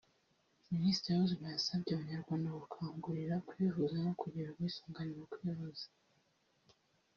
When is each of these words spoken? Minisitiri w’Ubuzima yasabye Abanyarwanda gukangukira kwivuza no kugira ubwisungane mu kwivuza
Minisitiri 0.73 1.13
w’Ubuzima 1.15 1.47
yasabye 1.49 1.89
Abanyarwanda 1.93 2.47
gukangukira 2.59 3.35
kwivuza 3.47 3.95
no 4.05 4.13
kugira 4.21 4.47
ubwisungane 4.49 5.11
mu 5.19 5.25
kwivuza 5.33 5.85